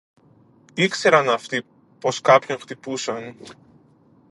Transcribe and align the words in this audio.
Ήξεραν 0.73 1.29
αυτοί 1.29 1.65
πως 1.99 2.21
κάποιον 2.21 2.59
χτύπησαν 2.59 3.35